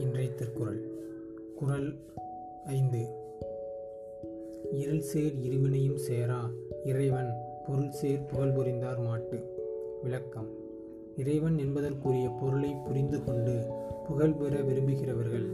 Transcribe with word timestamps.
இன்றைய 0.00 0.30
திருக்குறள் 0.30 0.80
குரல் 1.54 1.94
ஐந்து. 2.64 3.06
இருள் 4.72 5.00
சேர் 5.00 5.34
இருவினையும் 5.40 5.96
சேரா 5.96 6.50
இறைவன் 6.84 7.30
பொருள் 7.66 7.90
சேர் 7.90 8.24
புகழ் 8.24 8.52
புரிந்தார் 8.52 8.98
மாட்டு. 8.98 9.38
விளக்கம். 10.02 10.48
இறைவன் 11.16 11.58
என்பதற்குரிய 11.58 12.28
பொருளை 12.40 12.74
புரிந்து 12.84 13.24
கொண்டு 13.24 13.66
புகழ் 14.08 14.32
பெற 14.32 14.56
விரும்புகிறவர்கள் 14.60 15.46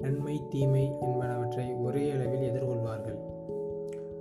நன்மை 0.00 0.40
தீமை 0.50 0.92
என்பனவற்றை 1.00 1.82
ஒரே 1.82 2.10
அளவில் 2.10 2.50
எதிர்கொள்வார்கள். 2.50 3.18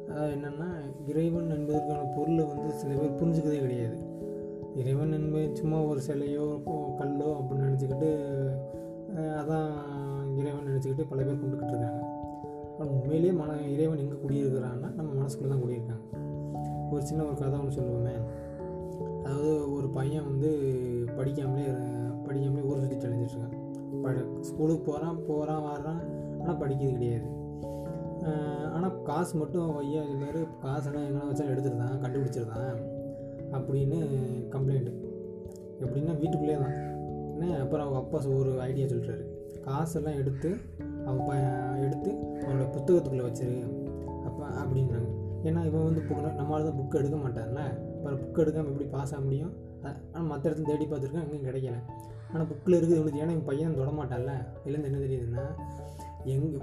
அதாவது 0.10 0.36
என்னென்னா 0.36 0.70
இறைவன் 1.08 1.50
என்பதற்கான 1.50 2.04
பொருளை 2.16 2.46
வந்து 2.46 2.74
சில 2.74 2.94
பேர் 2.94 3.24
புரிஞ்சுக்கதே 3.24 3.60
கிடையாது. 3.60 3.98
இறைவன் 4.76 5.12
என்பது 5.12 5.56
சும்மா 5.56 5.82
ஒரு 5.82 6.02
சிலையோ 6.08 6.46
கல்லோ 6.96 7.40
அப்படின்னு 7.40 7.64
நினச்சிக்கிட்டு 7.64 8.10
அதான் 9.44 9.72
இறைவன் 10.40 10.68
நினச்சிக்கிட்டு 10.70 11.10
பல 11.10 11.24
பேர் 11.24 11.42
கொண்டுக்கிட்டு 11.42 11.74
இருக்காங்க. 11.76 12.02
ஆனால் 12.76 12.94
உண்மையிலேயே 12.98 13.34
மன 13.42 13.58
இறைவன் 13.76 14.04
எங்கே 14.04 14.18
குடியிருக்கிறான்னா 14.24 14.90
நம்ம 15.00 15.10
மனசுக்குள்ளே 15.20 15.52
தான் 15.54 15.64
குடியிருக்காங்க. 15.64 16.06
ஒரு 16.92 17.04
சின்ன 17.10 17.24
ஒரு 17.24 17.38
கதை 17.42 17.60
ஒன்று 17.60 17.78
சொல்லுவோமே. 17.78 18.16
அதாவது 19.24 19.52
ஒரு 19.74 19.88
பையன் 19.98 20.28
வந்து 20.30 20.50
படிக்காமலே 21.18 21.66
படிக்காமலே 22.26 22.66
ஊர் 22.70 22.82
சுற்றி 22.82 22.98
தெளிஞ்சிட்ருக்கான் 23.04 23.60
ப 24.04 24.12
ஸ்கூலுக்கு 24.42 24.84
போகிறான் 24.92 25.20
போகிறான் 25.28 25.66
வர்றான் 25.68 26.02
ஆனால் 26.40 26.60
படிக்கிறது 26.62 26.96
கிடையாது. 26.98 27.28
ஆனால் 28.76 28.98
காசு 29.04 29.34
மட்டும் 29.38 29.70
ஐயா 29.78 30.02
சொல்லுவார் 30.10 30.42
காசெல்லாம் 30.62 31.08
எங்கே 31.08 31.24
வச்சாலும் 31.30 31.54
எடுத்துருந்தான் 31.54 32.04
கண்டுபிடிச்சிருந்தான் 32.04 32.82
அப்படின்னு 33.58 33.98
கம்ப்ளைண்ட்டு 34.54 34.94
எப்படின்னா 35.84 36.14
வீட்டுக்குள்ளே 36.20 36.58
தான் 36.64 36.78
அப்புறம் 37.64 37.86
அவங்க 37.86 38.00
அப்பா 38.02 38.20
ஒரு 38.40 38.52
ஐடியா 38.70 38.86
சொல்லிட்டாரு 38.92 39.24
காசெல்லாம் 39.66 40.20
எடுத்து 40.22 40.50
அவங்க 41.06 41.22
ப 41.28 41.34
எடுத்து 41.86 42.12
அவனோட 42.44 42.66
புத்தகத்துக்குள்ளே 42.76 43.28
வச்சிரு. 43.28 43.58
அப்போ 44.28 44.44
அப்படின்னாங்க 44.62 45.10
ஏன்னா 45.48 45.62
இவன் 45.70 45.88
வந்து 45.88 46.02
புக் 46.08 46.22
நம்மளால 46.40 46.66
தான் 46.68 46.78
புக் 46.80 46.98
எடுக்க 47.00 47.18
மாட்டார்ல 47.24 47.62
அப்புறம் 47.96 48.20
புக் 48.22 48.42
எடுக்காமல் 48.44 48.72
எப்படி 48.74 48.88
பாஸ் 48.96 49.14
ஆக 49.16 49.22
முடியும்? 49.26 49.54
ஆனால் 49.86 50.28
மற்ற 50.32 50.44
இடத்துல 50.50 50.68
தேடி 50.70 50.86
பார்த்துருக்கேன் 50.92 51.26
எங்கேயும் 51.26 51.48
கிடைக்கல. 51.48 51.80
ஆனால் 52.32 52.48
புக்கில் 52.52 52.78
இருக்குது 52.78 53.00
இவனுக்கு 53.00 53.22
ஏன்னா 53.24 53.34
இவன் 53.36 53.50
பையன் 53.50 53.80
தொடமாட்டான்ல 53.80 54.34
இல்லைன்னு 54.66 54.90
என்ன 54.90 55.02
தெரியுதுன்னா 55.06 55.46
எங்கே 56.34 56.60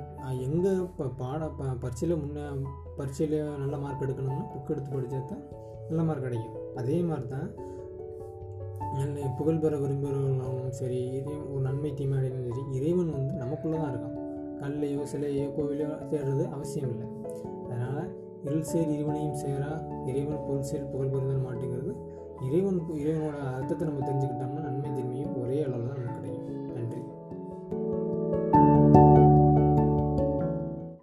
எங்கே 0.46 0.70
இப்போ 0.86 1.06
பாட 1.22 1.48
ப 1.58 1.64
பரீட்சையில் 1.82 2.20
முன்னே 2.22 2.44
பரீட்சையில் 2.98 3.36
நல்ல 3.62 3.76
மார்க் 3.84 4.04
எடுக்கணும்னா 4.06 4.46
புக் 4.54 4.72
எடுத்து 4.74 4.94
படித்தா 4.94 5.20
தான் 5.32 5.44
நல்ல 5.88 6.02
மார்க் 6.08 6.26
கிடைக்கும். 6.28 6.56
அதே 6.80 6.96
மாதிரி 7.10 7.28
தான் 7.34 7.48
என்னை 9.00 9.22
புகழ் 9.38 9.58
பெற 9.58 9.74
விரும்புகிறவங்களும் 9.78 10.70
சரி 10.70 10.98
இதையும் 11.18 11.50
ஒரு 11.52 11.60
நன்மை 11.60 11.94
தீமை 11.94 12.18
சரி 12.24 12.62
இறைவன் 12.78 13.12
வந்து 13.12 13.32
நமக்குள்ளே 13.32 13.78
தான் 13.78 13.92
இருக்கான். 13.92 14.16
கல்லையோ 14.60 15.02
சிலையோ 15.12 15.46
கோவிலையோ 15.56 15.90
தேடுறது 16.10 16.44
அவசியம் 16.48 16.90
இல்லை. 16.90 17.06
அதனால் 17.64 18.08
இருள் 18.44 18.62
சேர் 18.62 18.90
இறைவனையும் 18.94 19.34
சேரா 19.34 19.70
இறைவன் 20.06 20.44
பொருள் 20.46 20.62
சேர் 20.62 20.90
புகழ் 20.90 21.12
பெறுதல் 21.12 21.46
மாட்டேங்கிறது 21.46 21.92
இறைவன் 22.46 22.78
இறைவனோட 23.02 23.38
அர்த்தத்தை 23.56 23.86
நம்ம 23.88 24.04
தெரிஞ்சுக்கிட்டோம்னா 24.06 24.62
நன்மை 24.68 24.90
தீமையும் 24.94 25.34
ஒரே 25.42 25.58
அளவில் 25.62 25.88
தான் 25.88 25.99